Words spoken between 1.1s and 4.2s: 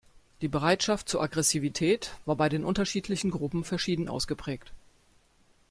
Aggressivität war bei den unterschiedlichen Gruppen verschieden